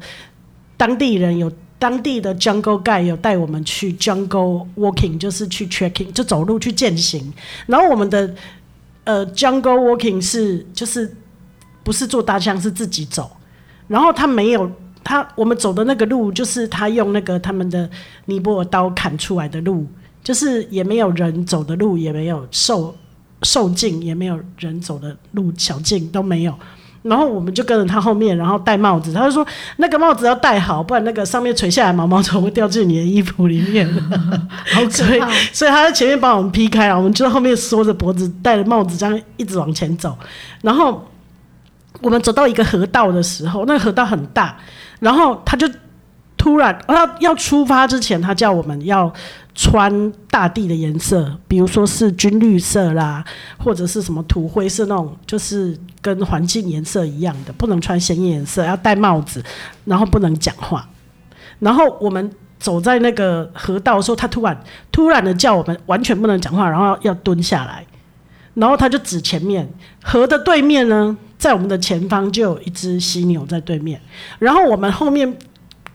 [0.77, 7.33] 当地人有当地的 Jungle Guide 有带我们去 Jungle Walking，就是去 Trekking，就走路去践行。
[7.65, 8.35] 然后我们的
[9.05, 11.17] 呃 Jungle Walking 是就是
[11.83, 13.35] 不是坐大象，是自己走。
[13.89, 14.71] 然后他没有
[15.03, 17.89] 他我们走的那个路，就是他用那个他们的
[18.27, 19.87] 尼泊尔刀砍出来的路，
[20.23, 22.95] 就是也没有人走的路，也没有兽。
[23.45, 26.55] 受尽也没有人走的路，小径都没有，
[27.03, 29.13] 然后我们就跟着他后面，然后戴帽子。
[29.13, 33.87] 他就说那个帽子要戴好，不然那个上面垂下来毛毛虫会掉进你的衣服里面。
[34.73, 35.31] 好可怕！
[35.53, 40.17] 所以他在前面把我们劈开了，我们就在后面缩着脖子，戴着帽子，这样一直往前走。
[40.63, 41.07] 然后
[42.01, 44.57] 我们走到一个河道的时候，那个河道很大，
[45.01, 45.69] 然后他就
[46.39, 49.13] 突然，他要出发之前，他叫我们要。
[49.55, 53.25] 穿大地的颜色，比如说是军绿色啦，
[53.57, 59.43] 或者是什么土灰色那种，就是跟环境颜色一样的，不能穿鲜艳颜色，要戴帽子，
[59.85, 60.89] 然后不能讲话。
[61.61, 67.87] 然后我们走在那个河道的时候，他突然突然的叫我们完全不能讲话，然后要蹲下来，
[68.55, 74.01] 然后他就指前面河的对面呢，在我们的前方就有一只犀牛在对面，
[74.41, 75.39] 然后我们后面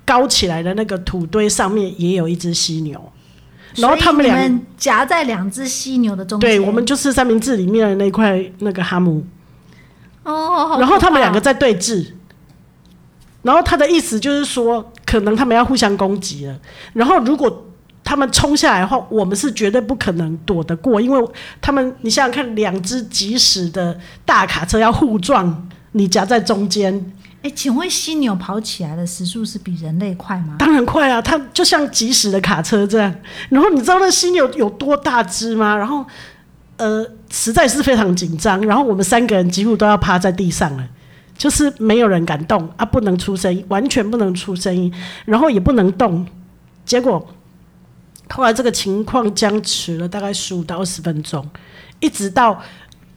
[0.05, 3.11] 高起来的那个土堆上面也有一只犀牛，
[3.75, 9.23] 然后他们俩夹在两只犀牛的中间，对，我们就是三明治里面的那块那个哈姆
[10.23, 12.07] 哦，然后他们两个在对峙。
[13.41, 16.59] 然后他的意思就是说，可能他们要互相攻击了。
[16.91, 17.67] 然后如果
[18.03, 21.29] 他们冲下来的话，我们是绝对不可能躲得过，因为
[21.61, 27.13] 他们，你想想看，两只疾驶的大卡车要互撞，你夹在中间。
[27.41, 30.55] 哎，请问犀牛跑起来的时速是比人类快吗？
[30.59, 33.15] 当然快啊，它就像疾驶的卡车这样。
[33.49, 35.75] 然后你知道那犀牛有多大只吗？
[35.77, 36.05] 然后，
[36.77, 38.61] 呃，实在是非常紧张。
[38.67, 40.87] 然后我们三个人几乎都要趴在地上了。
[41.37, 46.27] 就是没有人敢动啊，不能出声音，完全不能出声音，然后也不能动。
[46.85, 47.25] 结果
[48.29, 51.49] 后来这个情况僵持了大概十五到二十分钟，
[52.01, 52.61] 一直到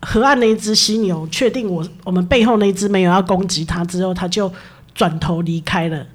[0.03, 4.53] 河岸那一只犀牛确定我我们背后那一只没有要攻击它之后，它就
[4.95, 6.07] 转头离开了。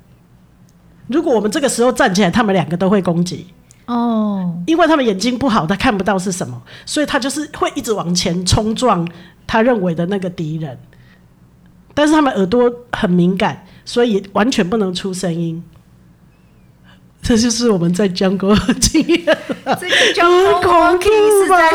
[1.08, 3.47] 如果我们这个时候站起来，他们两个都会攻击
[3.86, 9.08] 哦，因为他们眼睛不好，他看不到是什么，所以他就是会一直往前冲撞
[9.47, 10.78] 他认为的那个敌人。
[11.93, 15.63] 但是他们耳朵很敏感，所以完全不能出声音。
[17.28, 19.26] 这就是我们在 jungle 的经验。
[19.26, 21.70] 这个 jungle walking 实在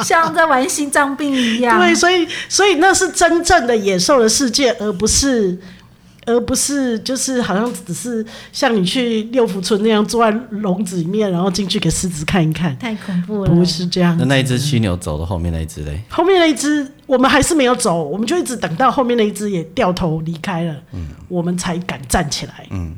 [0.00, 1.78] 是像在玩心脏病一样。
[1.78, 5.58] 对，所以所以那是真正的野兽的世界，而不是。
[6.28, 13.50] 而不是就是好像只是像你去六福村那样坐在笼子里面，然后进去给狮子看一看，太恐怖了。
[13.54, 14.16] 不是这样。
[14.18, 16.02] 那那一只犀牛走了，后面那一只嘞？
[16.08, 22.66] 后面那一只我们还是没有走，我们就一直等到后面那一只也掉头离开了，嗯，我们才敢站起来。
[22.70, 22.96] 嗯，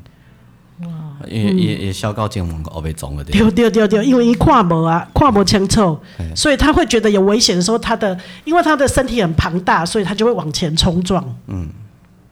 [1.20, 3.38] 哇，也也也小高精猛狗被撞了，点。
[3.38, 5.98] 丢丢丢丢，因为一跨膜啊，跨膜清楚，
[6.35, 11.24] 所以他会觉得有危险的时候，他的因为他的身体很庞大，所以他就会往前冲撞。
[11.46, 11.68] 嗯。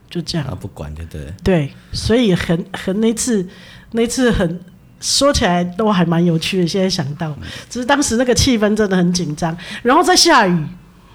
[0.09, 1.33] 就这样，他不管，对对。
[1.43, 3.45] 对，所以很很那次，
[3.91, 4.57] 那次很
[5.01, 6.67] 说起来都还蛮有趣的。
[6.67, 7.35] 现在想到，
[7.69, 10.65] 只是当时那个气氛真的很紧张，然后在下雨，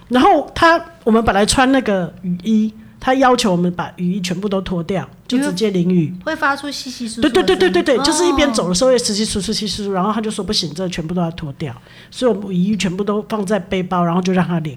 [0.09, 7.21] 然后他我们本来穿那个雨衣，他要求我们把雨衣全部都脱掉，就直接淋雨，会发出稀稀疏疏。
[7.21, 11.75] 对对对对对对，哦、就是一边走的时候也稀稀疏疏稀稀疏，然后他就说不行，这全部都要脱掉，
[12.11, 14.77] 所以我们雨衣全部都放在背包，然后就让他淋。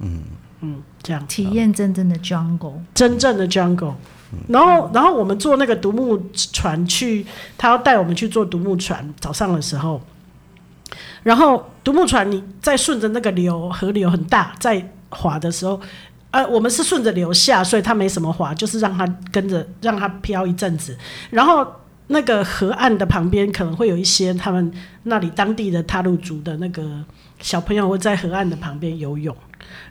[0.00, 0.22] 嗯。
[0.62, 3.92] 嗯，这样体验真正的 jungle，真正的 jungle。
[4.48, 7.26] 然后，然后我们坐那个独木船去，
[7.58, 9.06] 他要带我们去坐独木船。
[9.20, 10.00] 早上的时候，
[11.22, 15.78] 然后独木船你再顺着那个流，河流很大，在滑的时候，
[16.30, 20.96] 呃，我们是顺着流下，所以它没什么滑，就是让它跟着，让它飘一阵子。
[21.30, 21.66] 然后
[22.08, 24.72] 那个河岸的旁边可能会有一些他们
[25.04, 27.04] 那里当地的塔鲁族的那个
[27.40, 29.36] 小朋友会在河岸的旁边游泳，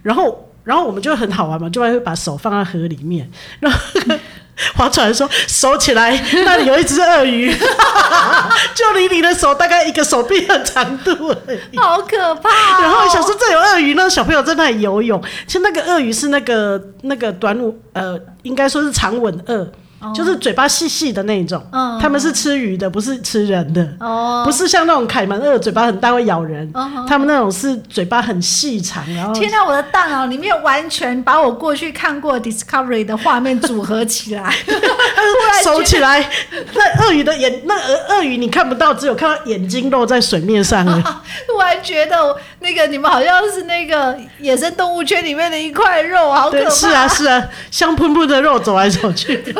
[0.01, 0.49] 然后。
[0.65, 3.79] 然后我们就很好玩嘛，就会把手放在河里面，然后
[4.75, 6.11] 划船说收起来，
[6.45, 7.53] 那里有一只鳄鱼，
[8.73, 11.11] 就离你的手大概一个手臂的长度
[11.47, 12.81] 而已，好可怕哦。
[12.81, 19.69] 然后想说这有鳄鱼，那小朋友在那里游泳，其实那个鳄鱼是那个那个短吻，呃，应该说是长吻鳄。
[20.13, 34.53] 就是嘴巴细细的那种，嗯，他们是吃鱼的，不是吃人的，哦，不是像那种凯门鳄嘴巴很大会咬人，哦，他们那种是嘴巴很细长，然后天哪，我的大脑里面完全把我过去看过 Discovery 的画面组合起来，
[35.63, 36.29] 收起来，
[36.73, 37.75] 那鳄鱼的眼，那
[38.09, 41.01] 鳄鱼你看不到，只有看到眼睛露在水面上了，
[41.47, 49.53] 突然觉得那个你们好像是那个野生动物圈里面的一块肉，好可怕，是啊是啊，香喷喷的肉走来走去， 对。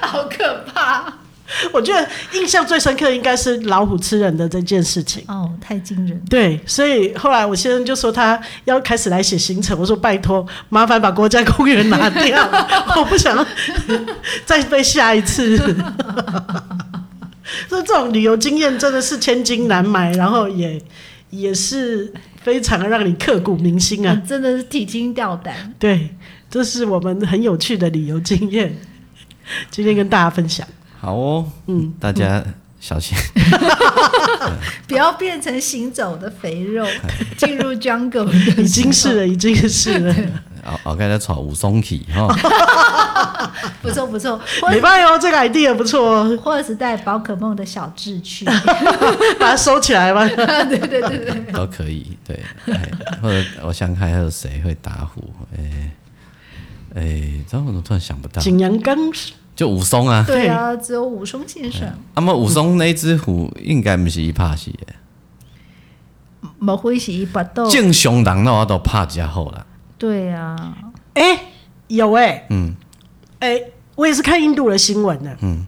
[0.00, 1.04] 好可怕！
[1.72, 5.24] 我觉得印象最深刻应该是老虎吃人的这件事情。
[5.28, 6.20] 哦，太惊人。
[6.28, 9.78] 对，所以后来我先生就说他要开始来写行程。
[9.78, 12.48] 我说拜托，麻烦把国家公园拿掉，
[12.96, 13.46] 我不想
[14.44, 15.56] 再被下一次。
[17.68, 20.80] 所以这种旅游经验真的是千金难买，然后也
[21.30, 24.20] 也是非常让你刻骨铭心啊！
[24.26, 25.74] 真的是提心吊胆。
[25.78, 26.10] 对，
[26.48, 28.74] 这是我们很有趣的旅游经验。
[29.70, 30.66] 今天跟大家分享，
[30.98, 32.42] 好哦，嗯，大家
[32.78, 33.16] 小心，
[34.86, 36.86] 不要变成行走的肥肉，
[37.36, 40.14] 进入 jungle，已经是了，已经是了。
[40.64, 42.26] 哦哦，刚才炒武松体哈，
[43.82, 48.44] 不错不错，没办法哦，这个 idea 不错哦，或者是带宝可梦的小智去，
[49.38, 52.40] 把它收起来吧， 对对对对，都可以，对，
[53.22, 55.22] 或者我想看还有谁会打虎，
[55.56, 55.90] 哎。
[56.92, 58.42] 哎，这样我怎么突然想不到？
[58.42, 58.98] 景阳冈
[59.54, 60.24] 就武松啊。
[60.26, 61.88] 对啊，只有武松先生。
[62.16, 64.86] 那么武松那只虎应该不是伊拍死的。
[66.58, 67.70] 莫非是伊拔刀？
[67.70, 69.64] 正常人那我都拍较好了。
[70.00, 70.56] 对啊，
[71.12, 71.40] 哎、欸，
[71.88, 72.74] 有哎、欸，嗯，
[73.40, 75.66] 哎、欸，我也是看印度的新闻的，嗯，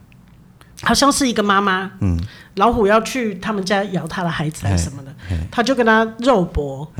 [0.82, 2.18] 好像是一个妈妈，嗯，
[2.54, 5.14] 老虎要去他们家咬他的孩子还是什么的，
[5.50, 6.90] 他就跟他肉搏，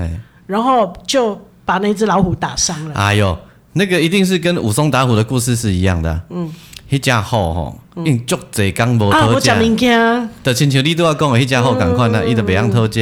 [0.45, 2.95] 然后就把那只老虎打伤了。
[2.95, 3.39] 哎呦，
[3.73, 6.53] 那个一定是跟武松打虎的故事是一样的、啊，嗯。
[6.93, 9.51] 迄只虎吼，因足侪工无讨食。
[9.51, 13.01] 物件，就亲像你拄仔讲的，迄只虎共款啊，伊都袂晓讨食，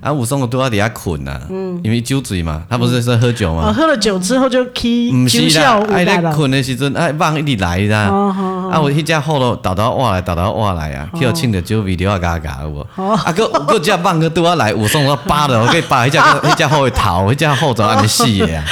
[0.00, 1.38] 啊，武松就拄仔伫遐困啊，
[1.84, 8.08] 因为酒醉嘛，他不是说喝酒嘛，喝了酒之后就起酒效，爱咧困的时阵，爱梦一直来啦，
[8.72, 12.80] 啊，我迄只虎咯，倒倒活来，倒倒活来啊，去互凊着酒味，流啊嘎嘎有无？
[13.04, 18.64] 啊，搁搁只梦搁拄仔来，武松我扒了，我给扒迄只迄只虎的头，迄只虎就安尼死的啊。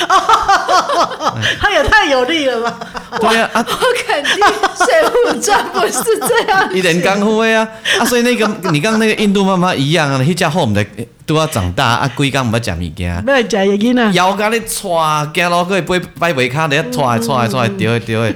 [1.61, 2.79] 他也太有力了吧！
[3.21, 4.33] 对啊，啊， 我肯定
[4.85, 4.95] 《水
[5.33, 7.69] 浒传》不是这样，一点功夫啊。
[8.01, 8.05] 啊！
[8.05, 10.87] 所以那个你刚刚那个印度妈妈一样啊，迄只虎毋知
[11.27, 14.91] 拄仔长大啊，规工毋捌食物件，要食个囡仔，腰甲咧踹，
[15.35, 18.21] 行路可以摆摆尾骹咧踹踹踹，丢诶丢。
[18.21, 18.35] 诶，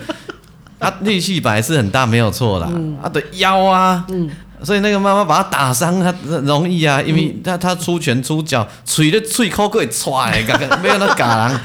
[0.79, 2.69] 啊，力气本来是很大，没有错啦，
[3.03, 4.31] 啊，对腰啊，嗯。
[4.65, 10.41] 所以那个妈妈把他打伤，他容易啊，因为他他出拳出脚，喙咧喙口可以踹，
[10.81, 11.61] 没有那嘎人。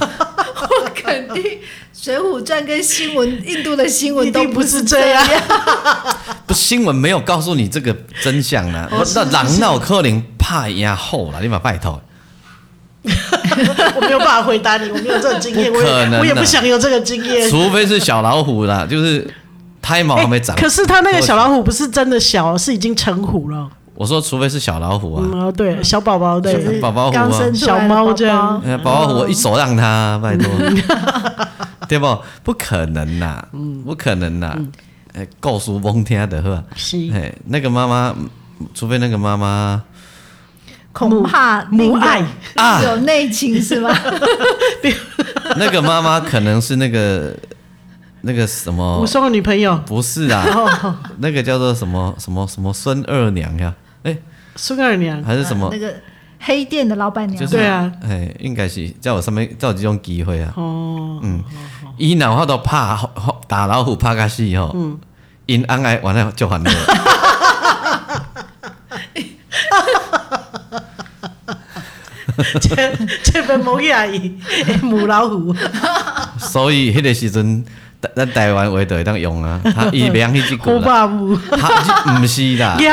[0.00, 1.42] 我肯定
[1.92, 5.26] 《水浒传》跟新闻，印度的新闻都不是这样。
[6.46, 8.88] 不，新闻没有告诉你这个真相呢。
[9.14, 12.00] 那人闹可能怕压后了，你把拜托。
[13.06, 17.48] 我没有办法回答你，我没有这个经验，我也，我也不想有这个经验。
[17.48, 19.24] 除非是小老虎啦，就是
[19.80, 20.56] 胎毛还没长。
[20.56, 23.68] 可是他那个小老虎不是真的小，是已经成虎了。
[23.96, 29.08] 我说，除非是小老虎啊，嗯，对，小宝宝对，宝宝虎啊，小猫这样，宝宝。
[29.08, 30.48] 虎，我一手让他，拜托，
[31.88, 32.18] 对不？
[32.44, 33.42] 不可能呐，
[33.84, 34.56] 不可能呐，
[35.14, 38.14] 哎，告诉翁天的呵，是，哎，那个妈妈，
[38.74, 39.82] 除非那个妈妈，
[40.92, 42.22] 恐怕母爱。
[42.56, 43.90] 啊，有内情是吗？
[45.56, 47.34] 那个妈妈可能是那个
[48.22, 50.44] 那个什么武松的女朋友，不是啊，
[51.18, 53.72] 那个叫做什么什么什么孙二娘呀。
[54.06, 54.16] 哎，
[54.54, 55.68] 孙二娘还是什么？
[55.72, 55.92] 那个
[56.38, 57.44] 黑店的老板娘。
[57.48, 60.52] 对啊，哎，应该是在我上面叫这种机会啊。
[60.56, 61.42] 哦，嗯，
[61.98, 62.96] 伊脑话都怕
[63.48, 64.70] 打老虎怕个死吼。
[64.76, 64.96] 嗯，
[65.46, 66.70] 因安爱完了就还了。
[72.60, 72.92] 这
[73.24, 74.38] 这份母阿姨
[74.82, 75.52] 母老虎。
[76.38, 77.64] 所以迄个时阵。
[78.14, 81.08] 咱台湾话就会当用啊，他伊袂用迄只句啦，
[82.04, 82.92] 他毋是啦， 野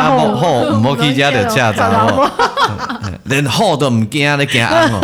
[0.00, 2.30] 虎好，毋好去遮着车走哦，
[3.24, 5.00] 连好都毋惊咧惊安哦，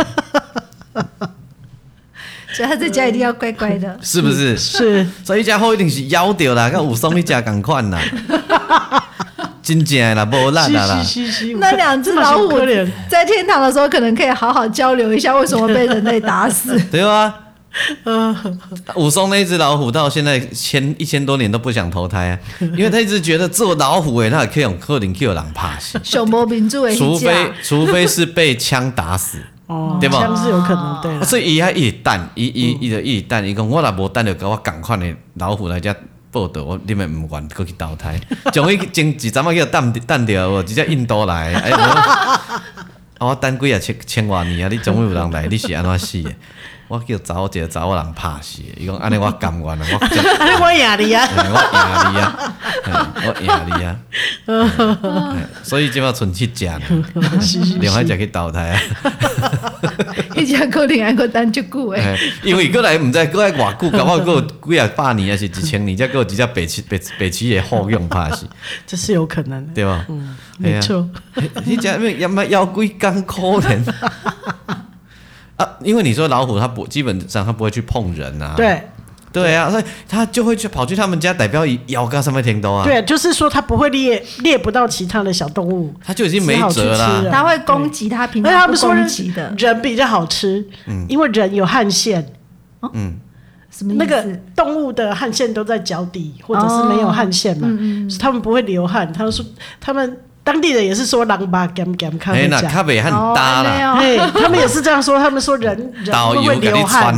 [2.53, 4.57] 所以他在家一定要乖乖的，是不是？
[4.57, 7.99] 是，所以只好一定是咬着啦，跟武松一家共款啦，
[9.63, 11.01] 真正啦，无烂啦，
[11.59, 12.59] 那两只老虎
[13.09, 16.77] 在天堂的时候，可能可以好好交流一下，为什么被人类打死？
[16.91, 17.33] 对啊。
[18.03, 18.59] 嗯，
[18.95, 22.39] 武松那只老虎到现在千一千多年都不想投胎啊，
[22.75, 25.99] 因为他一直觉得做老虎哎，他也可以用克林 Q 狼怕死。
[26.03, 30.19] 小毛病做诶，除非除非是被枪打死，哦，对吧？
[30.25, 31.25] 枪是有可能对。
[31.25, 35.05] 所以伊还一弹一一一的一弹，伊讲我若无弹就给我赶快的
[35.35, 35.95] 老虎来遮
[36.31, 38.19] 报道，我你们唔管过去投胎，
[38.51, 41.71] 终于前一阵嘛叫弹弹掉，我直接印度来，哎，
[43.19, 46.31] 我等几啊千千万年啊，你总有人来，你是安怎死的？
[46.91, 51.39] 我叫找一个找我人拍死，伊讲安尼我甘愿啊，我我赢你啊，我
[51.71, 52.53] 赢你啊，
[53.23, 53.95] 我赢你啊，
[55.63, 56.69] 所以即马剩七只，
[57.79, 58.81] 另外一只去投胎啊，
[60.35, 68.45] 一只可能还阁等足久诶，因为过来毋知过来偌久，搞不好过几啊百年还是一千年，再过几只白痴白白痴诶好用拍死，
[68.85, 70.05] 这是有可能的，对吧？
[70.09, 71.07] 嗯，没错，
[71.63, 72.17] 你讲咩？
[72.17, 73.81] 要么要龟刚可怜。
[75.61, 78.53] 啊，因为你说老虎，它不基本上它不会去碰人啊。
[78.57, 78.81] 对，
[79.31, 82.83] 对啊，所以它就会去跑去他们家，代表咬个什么天都啊。
[82.83, 87.29] 对，就是说它不会猎猎不到其他的小动物，它就已经没辙了。
[87.31, 89.53] 它会攻击它，平常不攻击的。
[89.57, 92.25] 人比较好吃，嗯，因为人有汗腺。
[92.93, 93.19] 嗯，
[93.69, 93.93] 什么？
[93.93, 97.67] 那个动物的汗腺都在脚底，或者是没有汗腺嘛，
[98.19, 99.11] 他们不会流汗。
[99.13, 99.45] 他们说
[99.79, 100.17] 他们。
[100.43, 102.61] 当地人也是说狼吧，干干看不讲。
[102.71, 105.19] 咖啡很大啦，嘿，他们也是这样说。
[105.19, 107.17] 他们说人 人会流汗，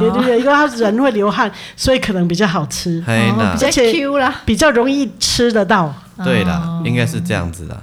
[0.00, 5.94] 对对对，因为他人会流汗，所以可能比较好吃，比较 Q 啦，比较容易吃得到。
[6.24, 7.80] 对啦，应该是这样子的，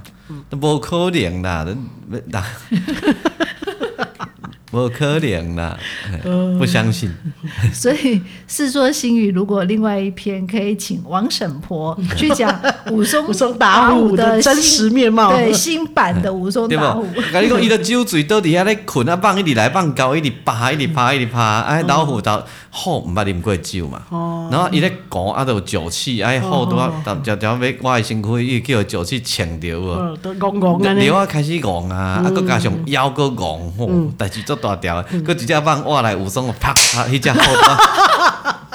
[0.50, 1.66] 都不可能啦，
[2.08, 2.44] 那那
[4.70, 5.76] 不可能啦，
[6.58, 7.14] 不相信。
[7.72, 7.96] 所以
[8.46, 17.06] 《世说新语》如果另外一篇可以请王婶婆去讲武松 武松打虎的真实面貌，对新版的武松打虎。
[17.32, 21.60] 跟你讲，伊的酒醉倒底下咧困啊，放一直来放高，一直爬，一直爬，一直爬。
[21.62, 24.02] 哎，老虎到虎唔捌啉过酒嘛，
[24.50, 26.88] 然后伊咧讲啊，都有酒气，哎，虎都要
[27.22, 36.72] 条条尾我的身躯，伊叫酒气抢着哦，都戆戆安尼，流啊开始戆啊，啊，搁加上腰搁戆，吼，代志足大条，搁直接放我来武松，啪，
[37.08, 37.40] 迄只虎，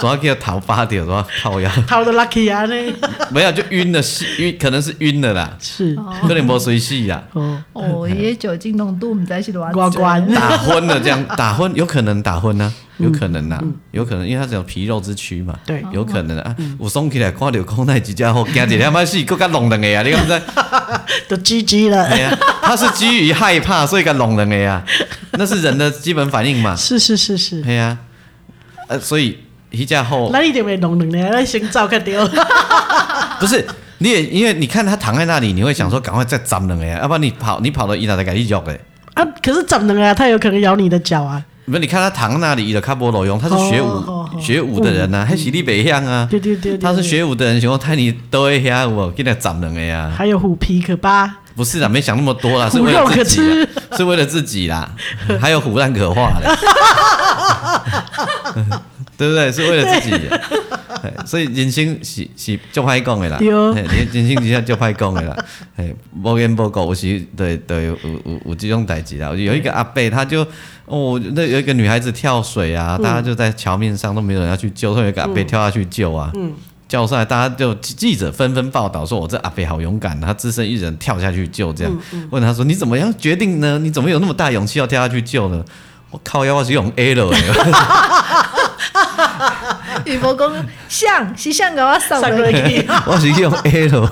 [0.01, 2.75] 怎啊叫头发掉，怎啊靠腰，头都 lucky 啊呢，
[3.29, 4.01] 没有就晕了，
[4.39, 5.95] 晕可能是晕了啦，是，
[6.27, 13.59] 可能无水死啦，哦，哦，也酒精浓度唔在是多关关，打昏了这样，打昏有可能打昏呢，有可能呐，
[13.91, 20.41] 有可能，因为他只有皮肉之躯嘛，对，有可能啊，我松起来看到空那几家伙，惊一两摆死，更加弄人个呀，你看不知？
[21.27, 24.83] 都 GG 了，对呀，他是基于害怕，所以甲弄人个呀，
[25.31, 27.97] 那是人的基本反应嘛，是是是是，对呀，
[28.87, 29.37] 呃，所以
[29.71, 32.27] 一架后，那你就会弄两个，那先走开掉，
[33.39, 33.65] 不是，
[33.99, 38.79] 你也因为你看他躺在那里，你会想说赶快再斩两个呀，要不然你跑你跑到伊那才给你咬哎，
[39.15, 41.43] 啊，可是斩两个，他有可能咬你的脚啊。
[41.65, 44.01] 不是，你看他躺在那里，伊就较无路用，他是学武
[44.39, 46.25] 学武的人呐，还喜力北向啊？
[46.31, 50.09] 对对对，他是学武的人，想说太你都会遐我，给他斩两个呀。
[50.15, 51.39] 还有虎皮可扒？
[51.57, 53.41] 不是啦，没想那么多啦，是为了自己，
[53.97, 54.87] 是为了自己啦。
[55.41, 56.55] 还有虎蛋可化的，
[59.17, 59.51] 对不对？
[59.51, 60.15] 是为了自己。
[61.25, 65.35] 所以人生是是就歹讲的啦，人人生底下就歹讲的啦。
[65.75, 65.91] 哎，
[66.23, 69.29] 无缘无故有时对对有有有这种代志啦。
[69.29, 70.45] 有一个阿伯，他就
[70.85, 76.39] 哦，那有一个女孩子跳水啊，大家就在桥面上都没有人要去救，突然有个阿伯跳下去救啊，叫
[77.07, 81.93] 上来，大家就记者纷纷报道说，我这阿飞好勇敢，他只身一人跳下去救，这样
[82.29, 83.77] 问他说，你怎么样决定呢？
[83.79, 85.63] 你怎么有那么大勇气要跳下去救呢？
[86.11, 87.41] 我靠，要我是用 L 哎。
[90.05, 90.51] 羽毛公
[90.87, 94.09] 像是像给我送过去，我是用 L，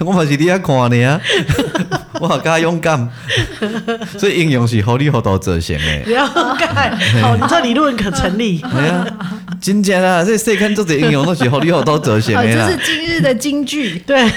[0.00, 1.20] 我嘛是你遐看你啊，
[2.20, 3.08] 我好加勇敢，
[4.18, 5.98] 所以英雄是糊里糊涂做成的。
[6.06, 6.26] 了
[6.58, 6.66] 解，
[7.22, 8.62] 好，你这理论可成立。
[8.62, 9.06] 哎呀，
[9.60, 12.68] 真正啊，这世间做这英雄都是糊里糊涂做成的啦。
[12.68, 14.28] 这是今日的金句，对，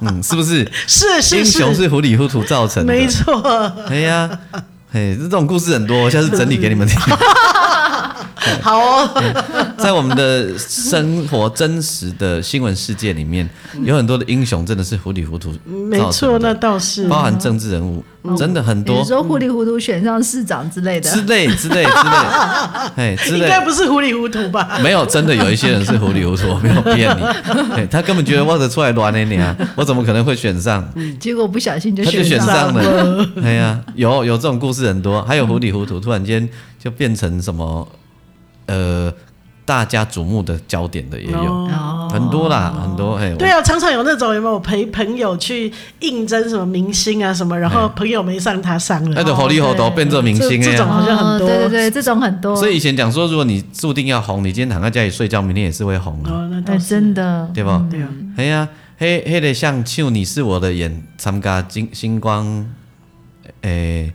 [0.00, 0.70] 嗯，是不是？
[0.86, 3.40] 是是，英雄是糊里糊涂造成的，没错。
[3.88, 4.30] 哎呀，
[4.92, 6.98] 哎，这种故事很多，我下次整理给你们听。
[8.62, 9.10] 好哦，
[9.78, 13.48] 在我们的生活真实的新闻世界里面，
[13.84, 15.52] 有很多的英雄真的是糊里糊涂。
[15.64, 18.02] 没错，那倒是包含政治人物，
[18.36, 18.98] 真的很多。
[18.98, 22.16] 你说糊里糊涂选上市长之类的，之类之类之类，
[22.96, 24.78] 哎， 应该不是糊里糊涂吧？
[24.82, 27.86] 没有，真的有一些人是糊里糊涂，没有骗你。
[27.90, 30.86] 他根本觉得我得出来乱的你啊，我怎么可能会选上？
[31.18, 33.26] 结果不小心就他就选上了。
[33.42, 37.86] 哎呀，有有这种故事很多，还有糊里糊涂突然间就变成什么？
[38.68, 39.12] 呃，
[39.64, 43.34] 大家瞩目的焦点的也有、哦、很多啦，哦、很多哎。
[43.34, 51.48] 对啊，常常有那种有没有陪朋友去应征什么明星啊什么，然后朋友没上，他上了，那就糊里糊涂变做明星哎，这种好像很多。
[51.48, 52.56] 对对对，这种很多。
[52.56, 56.30] 所以以前讲说，如果你注定要红，你今天躺在家里睡觉，明天也是会红啊。
[56.30, 57.70] 哦，那倒是真的，对不？
[57.90, 58.08] 对啊。
[58.36, 62.66] 哎呀，嘿，嘿的像就你是我的眼，参加金星光，
[63.62, 64.12] 诶。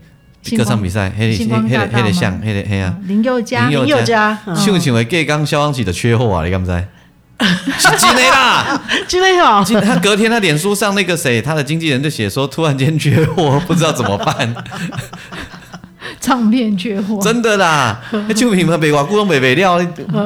[0.58, 2.94] 歌唱比赛，黑黑黑的黑的像，黑的黑啊！
[3.08, 6.84] 林宥嘉，林宥嘉，唱唱的隔刚消防局的缺货啊，你敢不知？
[7.78, 9.64] 是真的啦，真的好。
[9.82, 14.54] 他隔天他脸书上那个谁，他的经纪人就写说，突然间缺货，不知道怎么办。
[16.24, 18.00] 唱片缺货，真的啦！
[18.34, 20.24] 就品牌北瓜咕咚北北料， 知道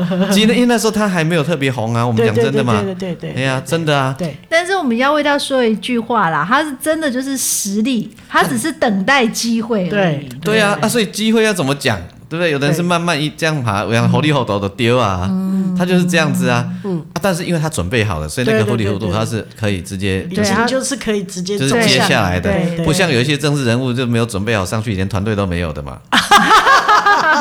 [0.00, 0.08] 吗？
[0.32, 4.14] 其实因为那时候他还没有特别红啊，我们讲真的嘛，对对对，哎呀，真的啊。
[4.18, 9.86] 对，但是我们要为他说一句话啦，他是真的就是实力，他只是等待机会。
[9.88, 12.00] 对对啊，啊，所以机会要怎么讲？
[12.28, 12.50] 对不对？
[12.50, 15.30] 有的人是慢慢一这样爬，然后糊里糊涂的丢啊，
[15.76, 16.68] 他就是这样子啊。
[16.84, 22.52] 嗯，但是因为他准备好了，所以那个糊里糊涂他是可以直接，对，就是可以直接就是接下来的，
[22.84, 25.98] 不像有一些政治人物就没有准备好上去，连团队都没有的嘛。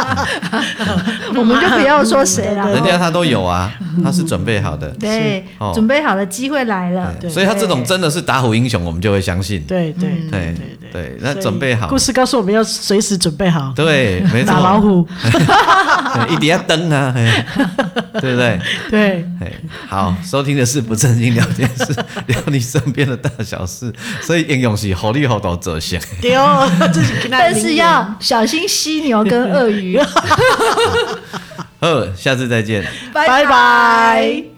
[1.35, 3.71] 我们就不要说谁了，人家他都有啊，
[4.03, 9.61] 他是准备好的，对，准备好的机会来了，所以他这种真的是打虎英雄，我们就会相信。
[9.63, 15.07] 对对对对对，那准备好，故事告诉我们要随时准备好，对，没错，打老虎，
[16.31, 17.13] 一定要登啊，
[18.21, 18.59] 对不对？
[18.89, 19.25] 对，
[19.87, 21.93] 好，收听的是不正经聊天室，
[22.27, 23.91] 聊你身边的大小事，
[24.21, 26.33] 所以英雄是糊里糊涂做成，对，
[27.29, 29.96] 但是要小心犀牛跟鳄鱼。
[31.79, 32.83] 好，下次再见，
[33.13, 34.56] 拜拜。